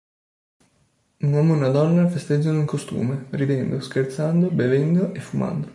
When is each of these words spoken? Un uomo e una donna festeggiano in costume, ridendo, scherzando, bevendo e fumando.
Un 1.19 1.31
uomo 1.31 1.53
e 1.53 1.57
una 1.57 1.67
donna 1.69 2.07
festeggiano 2.07 2.57
in 2.57 2.65
costume, 2.65 3.27
ridendo, 3.29 3.79
scherzando, 3.81 4.49
bevendo 4.49 5.13
e 5.13 5.19
fumando. 5.19 5.69